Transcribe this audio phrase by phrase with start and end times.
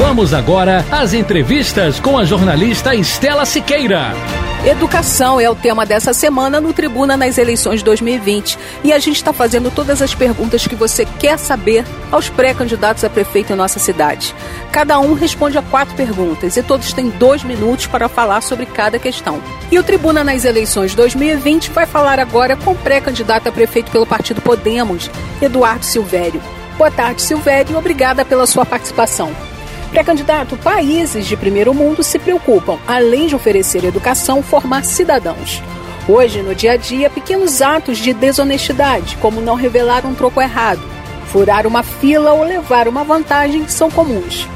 [0.00, 4.14] Vamos agora às entrevistas com a jornalista Estela Siqueira.
[4.64, 9.30] Educação é o tema dessa semana no Tribuna nas eleições 2020 e a gente está
[9.30, 14.34] fazendo todas as perguntas que você quer saber aos pré-candidatos a prefeito em nossa cidade.
[14.72, 18.98] Cada um responde a quatro perguntas e todos têm dois minutos para falar sobre cada
[18.98, 19.38] questão.
[19.70, 24.06] E o Tribuna nas eleições 2020 vai falar agora com o pré-candidato a prefeito pelo
[24.06, 25.10] Partido Podemos,
[25.42, 26.40] Eduardo Silvério.
[26.78, 29.49] Boa tarde, Silvério, obrigada pela sua participação.
[29.90, 35.60] Pré-candidato, países de primeiro mundo se preocupam, além de oferecer educação, formar cidadãos.
[36.08, 40.80] Hoje, no dia a dia, pequenos atos de desonestidade, como não revelar um troco errado,
[41.26, 44.48] furar uma fila ou levar uma vantagem, são comuns.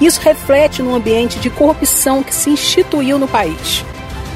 [0.00, 3.82] Isso reflete no ambiente de corrupção que se instituiu no país.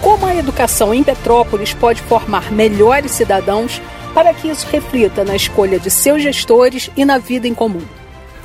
[0.01, 3.83] Como a educação em Petrópolis pode formar melhores cidadãos
[4.15, 7.83] para que isso reflita na escolha de seus gestores e na vida em comum?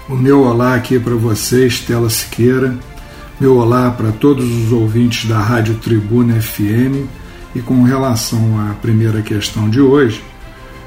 [0.10, 2.78] O meu olá aqui para você, Estela Siqueira.
[3.40, 7.08] Meu olá para todos os ouvintes da Rádio Tribuna FM.
[7.56, 10.22] E com relação à primeira questão de hoje,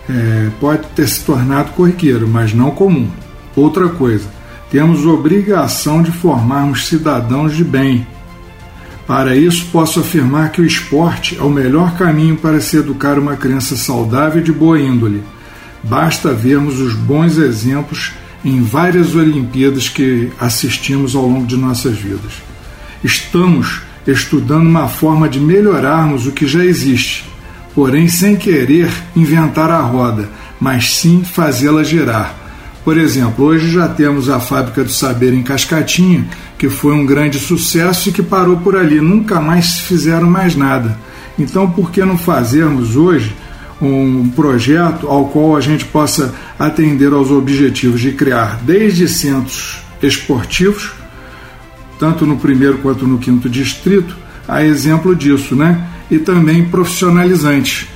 [0.06, 3.08] é, pode ter se tornado corriqueiro, mas não comum.
[3.56, 4.28] Outra coisa,
[4.70, 8.06] temos obrigação de formarmos cidadãos de bem.
[9.06, 13.34] Para isso, posso afirmar que o esporte é o melhor caminho para se educar uma
[13.34, 15.22] criança saudável e de boa índole.
[15.82, 18.12] Basta vermos os bons exemplos
[18.46, 22.34] em várias Olimpíadas que assistimos ao longo de nossas vidas.
[23.02, 27.24] Estamos estudando uma forma de melhorarmos o que já existe,
[27.74, 30.30] porém sem querer inventar a roda,
[30.60, 32.36] mas sim fazê-la girar.
[32.84, 36.24] Por exemplo, hoje já temos a Fábrica do Saber em Cascatinha,
[36.56, 40.96] que foi um grande sucesso e que parou por ali, nunca mais fizeram mais nada.
[41.36, 43.34] Então, por que não fazermos hoje
[43.80, 50.92] um projeto ao qual a gente possa atender aos objetivos de criar desde centros esportivos,
[51.98, 54.16] tanto no primeiro quanto no quinto distrito,
[54.48, 55.86] a exemplo disso, né?
[56.10, 57.88] E também profissionalizantes.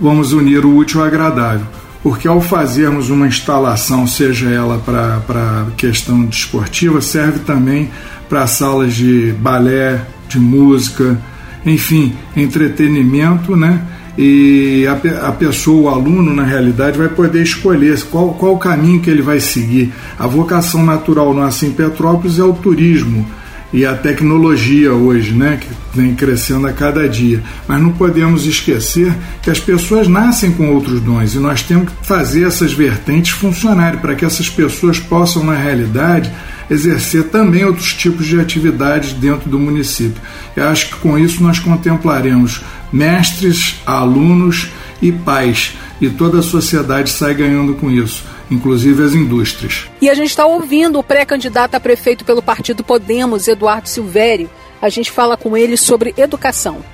[0.00, 1.66] Vamos unir o útil ao agradável,
[2.02, 7.90] porque ao fazermos uma instalação, seja ela para questão desportiva, serve também
[8.28, 11.18] para salas de balé, de música,
[11.64, 13.82] enfim, entretenimento, né?
[14.18, 19.00] E a, a, pessoa, o aluno, na realidade, vai poder escolher qual, qual o caminho
[19.00, 19.92] que ele vai seguir.
[20.18, 23.26] A vocação natural nossa em Petrópolis é o turismo
[23.72, 27.42] e a tecnologia hoje, né, que vem crescendo a cada dia.
[27.66, 29.12] Mas não podemos esquecer
[29.42, 33.98] que as pessoas nascem com outros dons e nós temos que fazer essas vertentes funcionarem
[33.98, 36.32] para que essas pessoas possam, na realidade,
[36.70, 40.20] exercer também outros tipos de atividades dentro do município.
[40.54, 42.62] Eu acho que com isso nós contemplaremos
[42.92, 44.68] mestres, alunos
[45.00, 49.88] e pais, e toda a sociedade sai ganhando com isso, inclusive as indústrias.
[50.00, 54.50] E a gente está ouvindo o pré-candidato a prefeito pelo partido Podemos, Eduardo Silvério.
[54.80, 56.84] A gente fala com ele sobre educação.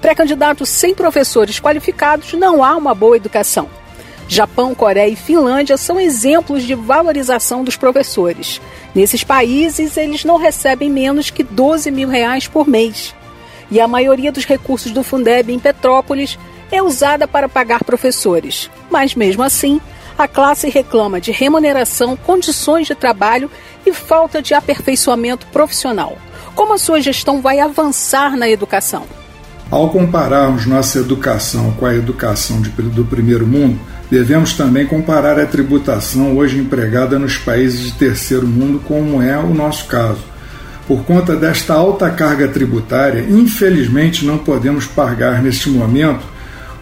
[0.00, 3.68] Pré-candidato sem professores qualificados não há uma boa educação.
[4.32, 8.60] Japão, Coreia e Finlândia são exemplos de valorização dos professores.
[8.94, 13.12] Nesses países, eles não recebem menos que 12 mil reais por mês.
[13.72, 16.38] E a maioria dos recursos do Fundeb em Petrópolis
[16.70, 18.70] é usada para pagar professores.
[18.88, 19.80] Mas mesmo assim,
[20.16, 23.50] a classe reclama de remuneração, condições de trabalho
[23.84, 26.16] e falta de aperfeiçoamento profissional.
[26.54, 29.06] Como a sua gestão vai avançar na educação?
[29.68, 35.46] Ao compararmos nossa educação com a educação de, do primeiro mundo, Devemos também comparar a
[35.46, 40.24] tributação hoje empregada nos países de terceiro mundo, como é o nosso caso.
[40.88, 46.26] Por conta desta alta carga tributária, infelizmente não podemos pagar neste momento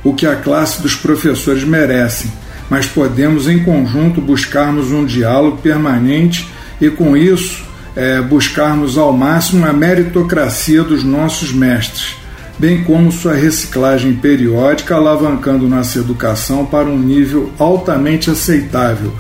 [0.02, 2.32] o que a classe dos professores merecem,
[2.70, 6.48] mas podemos em conjunto buscarmos um diálogo permanente
[6.80, 7.62] e, com isso,
[7.94, 12.16] é, buscarmos ao máximo a meritocracia dos nossos mestres
[12.58, 19.12] bem como sua reciclagem periódica, alavancando nossa educação para um nível altamente aceitável.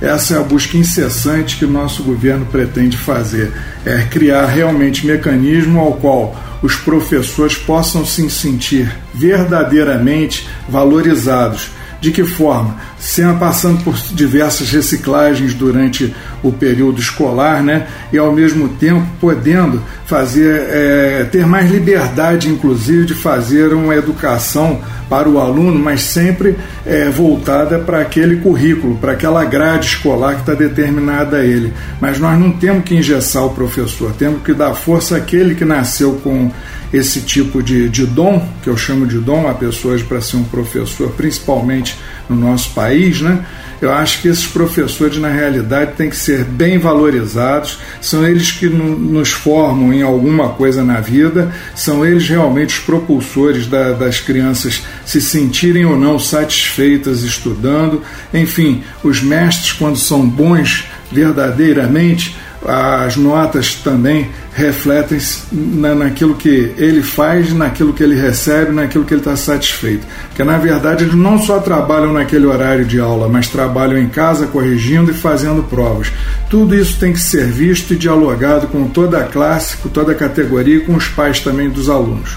[0.00, 3.52] Essa é a busca incessante que o nosso governo pretende fazer,
[3.84, 11.70] é criar realmente mecanismo ao qual os professores possam se sentir verdadeiramente valorizados.
[12.00, 12.76] De que forma?
[13.00, 17.86] Sendo passando por diversas reciclagens durante o período escolar, né?
[18.12, 24.80] E ao mesmo tempo podendo fazer é, ter mais liberdade, inclusive, de fazer uma educação
[25.08, 30.40] para o aluno, mas sempre é, voltada para aquele currículo, para aquela grade escolar que
[30.40, 31.72] está determinada a ele.
[32.00, 36.20] Mas nós não temos que engessar o professor, temos que dar força àquele que nasceu
[36.22, 36.50] com
[36.92, 40.44] esse tipo de, de dom, que eu chamo de dom a pessoas para ser um
[40.44, 41.96] professor, principalmente
[42.28, 42.89] no nosso país,
[43.20, 43.44] né?
[43.80, 48.68] Eu acho que esses professores, na realidade, têm que ser bem valorizados, são eles que
[48.68, 54.82] nos formam em alguma coisa na vida, são eles realmente os propulsores da, das crianças
[55.06, 58.02] se sentirem ou não satisfeitas estudando.
[58.34, 65.18] Enfim, os mestres, quando são bons verdadeiramente, as notas também refletem
[65.50, 70.06] na, naquilo que ele faz, naquilo que ele recebe, naquilo que ele está satisfeito.
[70.28, 74.46] Porque na verdade eles não só trabalham naquele horário de aula, mas trabalham em casa
[74.46, 76.12] corrigindo e fazendo provas.
[76.50, 80.16] Tudo isso tem que ser visto e dialogado com toda a classe, com toda a
[80.16, 82.36] categoria e com os pais também dos alunos.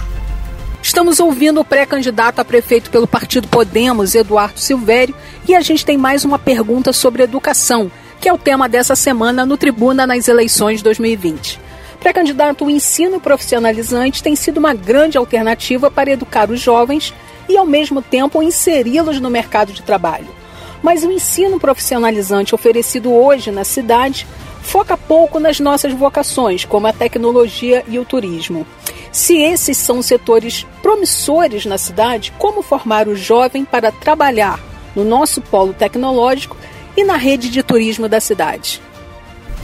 [0.81, 5.15] Estamos ouvindo o pré-candidato a prefeito pelo partido Podemos, Eduardo Silvério,
[5.47, 7.89] e a gente tem mais uma pergunta sobre educação
[8.23, 11.59] que é o tema dessa semana no Tribuna nas eleições 2020.
[11.99, 17.13] Pré-candidato, o ensino profissionalizante tem sido uma grande alternativa para educar os jovens
[17.49, 20.29] e, ao mesmo tempo, inseri-los no mercado de trabalho.
[20.81, 24.25] Mas o ensino profissionalizante oferecido hoje na cidade
[24.61, 28.65] foca pouco nas nossas vocações, como a tecnologia e o turismo.
[29.11, 34.61] Se esses são setores promissores na cidade, como formar o jovem para trabalhar
[34.95, 36.55] no nosso polo tecnológico
[36.95, 38.81] e na rede de turismo da cidade?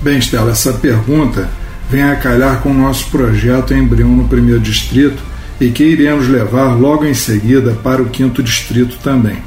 [0.01, 1.49] Bem, Estela, essa pergunta
[1.89, 5.21] vem a calhar com o nosso projeto Embrião no primeiro distrito
[5.59, 9.37] e que iremos levar logo em seguida para o quinto distrito também.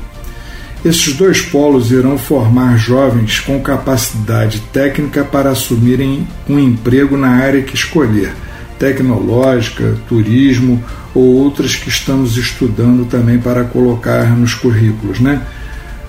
[0.85, 7.63] Esses dois polos irão formar jovens com capacidade técnica para assumirem um emprego na área
[7.63, 8.35] que escolher,
[8.81, 10.83] tecnológica, turismo
[11.15, 15.41] ou outras que estamos estudando também para colocar nos currículos, né?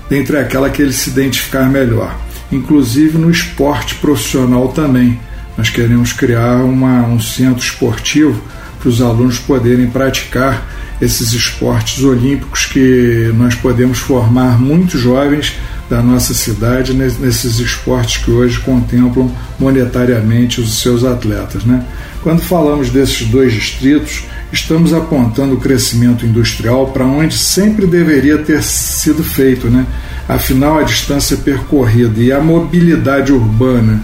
[0.10, 2.16] Dentre aquela que ele se identificar melhor.
[2.52, 5.20] Inclusive no esporte profissional também.
[5.58, 8.42] Nós queremos criar uma, um centro esportivo
[8.80, 10.68] para os alunos poderem praticar
[11.02, 15.54] esses esportes olímpicos que nós podemos formar muitos jovens
[15.90, 21.64] da nossa cidade nesses esportes que hoje contemplam monetariamente os seus atletas.
[21.66, 21.84] Né?
[22.22, 24.24] Quando falamos desses dois distritos,
[24.54, 29.84] estamos apontando o crescimento industrial para onde sempre deveria ter sido feito, né?
[30.30, 34.00] Afinal, a distância percorrida e a mobilidade urbana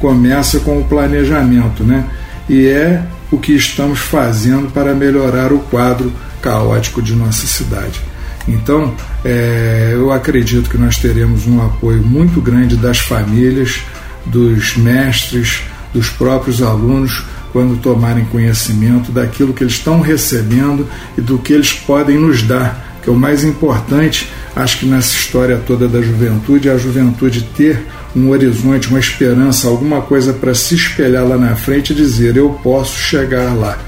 [0.00, 2.04] começa com o planejamento, né?
[2.48, 6.12] E é o que estamos fazendo para melhorar o quadro
[6.42, 8.00] caótico de nossa cidade.
[8.48, 8.92] Então,
[9.24, 13.82] é, eu acredito que nós teremos um apoio muito grande das famílias,
[14.24, 15.62] dos mestres,
[15.96, 21.72] dos próprios alunos quando tomarem conhecimento daquilo que eles estão recebendo e do que eles
[21.72, 26.68] podem nos dar, que é o mais importante, acho que nessa história toda da juventude,
[26.68, 31.56] é a juventude ter um horizonte, uma esperança, alguma coisa para se espelhar lá na
[31.56, 33.78] frente e dizer eu posso chegar lá,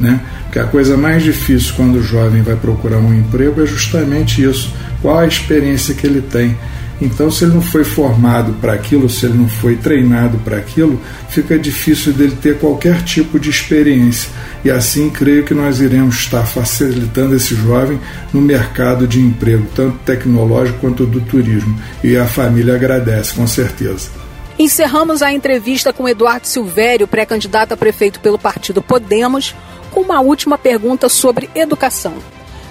[0.00, 0.20] né?
[0.44, 4.74] Porque a coisa mais difícil quando o jovem vai procurar um emprego é justamente isso,
[5.00, 6.56] qual a experiência que ele tem
[7.00, 11.00] então, se ele não foi formado para aquilo, se ele não foi treinado para aquilo,
[11.28, 14.30] fica difícil dele ter qualquer tipo de experiência.
[14.64, 17.98] E assim, creio que nós iremos estar facilitando esse jovem
[18.32, 21.76] no mercado de emprego, tanto tecnológico quanto do turismo.
[22.04, 24.10] E a família agradece, com certeza.
[24.58, 29.56] Encerramos a entrevista com Eduardo Silvério, pré-candidato a prefeito pelo partido Podemos,
[29.90, 32.14] com uma última pergunta sobre educação.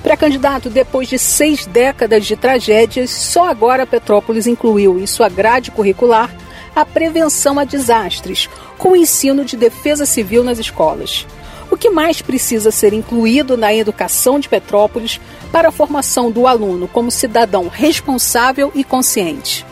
[0.04, 6.34] Pré-candidato, depois de seis décadas de tragédias, só agora Petrópolis incluiu em sua grade curricular
[6.76, 11.28] a prevenção a desastres, com o ensino de defesa civil nas escolas.
[11.70, 16.88] O que mais precisa ser incluído na educação de Petrópolis para a formação do aluno
[16.88, 19.66] como cidadão responsável e consciente?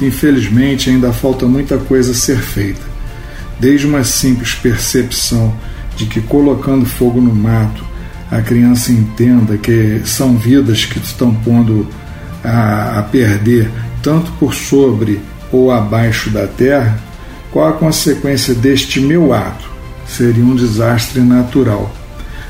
[0.00, 2.80] Infelizmente, ainda falta muita coisa a ser feita.
[3.58, 5.54] Desde uma simples percepção
[5.96, 7.84] de que colocando fogo no mato
[8.30, 11.86] a criança entenda que são vidas que estão pondo
[12.42, 13.70] a, a perder,
[14.02, 15.20] tanto por sobre
[15.52, 16.98] ou abaixo da terra,
[17.50, 19.70] qual a consequência deste meu ato?
[20.06, 21.94] Seria um desastre natural.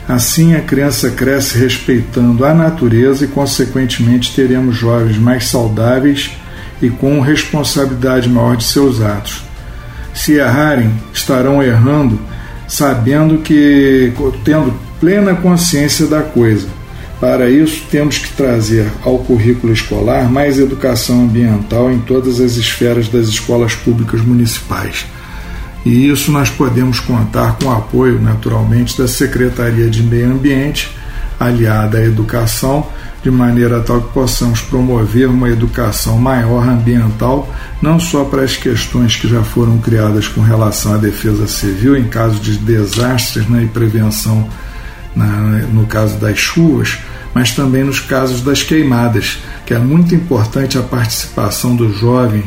[0.08, 6.30] Assim, a criança cresce respeitando a natureza e, consequentemente, teremos jovens mais saudáveis
[6.80, 9.44] e com responsabilidade maior de seus atos.
[10.14, 12.18] Se errarem, estarão errando,
[12.68, 14.12] sabendo que,
[14.44, 16.66] tendo plena consciência da coisa.
[17.20, 23.06] Para isso, temos que trazer ao currículo escolar mais educação ambiental em todas as esferas
[23.06, 25.04] das escolas públicas municipais.
[25.84, 30.90] E isso nós podemos contar com o apoio, naturalmente, da Secretaria de Meio Ambiente,
[31.38, 32.88] aliada à educação,
[33.22, 39.16] de maneira tal que possamos promover uma educação maior ambiental, não só para as questões
[39.16, 43.68] que já foram criadas com relação à defesa civil, em caso de desastres né, e
[43.68, 44.48] prevenção
[45.14, 46.98] no caso das chuvas,
[47.32, 52.44] mas também nos casos das queimadas, que é muito importante a participação do jovem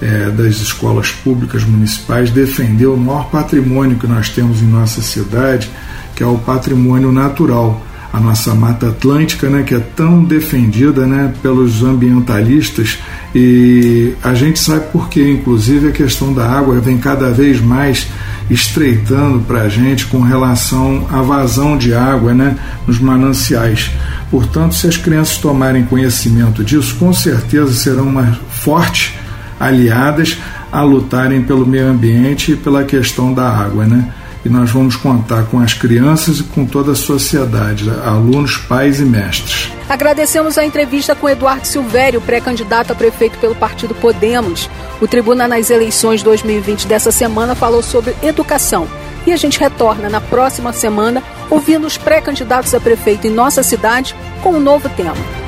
[0.00, 5.68] é, das escolas públicas municipais defender o maior patrimônio que nós temos em nossa cidade,
[6.14, 11.32] que é o patrimônio natural, a nossa Mata Atlântica, né, que é tão defendida né,
[11.42, 12.98] pelos ambientalistas
[13.34, 18.08] e a gente sabe por quê, inclusive a questão da água vem cada vez mais
[18.48, 23.90] estreitando para a gente com relação à vazão de água né, nos mananciais.
[24.30, 29.14] Portanto, se as crianças tomarem conhecimento disso, com certeza serão mais fortes
[29.60, 30.38] aliadas
[30.72, 34.12] a lutarem pelo meio ambiente e pela questão da água, né?
[34.44, 39.04] E nós vamos contar com as crianças e com toda a sociedade, alunos, pais e
[39.04, 39.72] mestres.
[39.88, 44.70] Agradecemos a entrevista com Eduardo Silvério, pré-candidato a prefeito pelo partido Podemos.
[45.00, 48.88] O Tribuna nas eleições 2020 dessa semana falou sobre educação.
[49.26, 54.14] E a gente retorna na próxima semana ouvindo os pré-candidatos a prefeito em nossa cidade
[54.42, 55.47] com um novo tema.